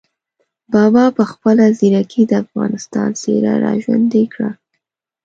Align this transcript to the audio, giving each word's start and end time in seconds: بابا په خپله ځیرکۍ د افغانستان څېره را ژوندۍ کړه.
بابا 0.73 1.05
په 1.17 1.23
خپله 1.31 1.65
ځیرکۍ 1.77 2.23
د 2.27 2.33
افغانستان 2.43 3.09
څېره 3.21 3.53
را 3.63 3.73
ژوندۍ 3.83 4.25
کړه. 4.33 4.49